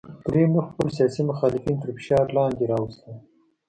کریموف 0.25 0.65
خپل 0.71 0.87
سیاسي 0.97 1.21
مخالفین 1.31 1.75
تر 1.81 1.89
فشار 1.97 2.25
لاندې 2.35 2.65
راوستل. 2.71 3.13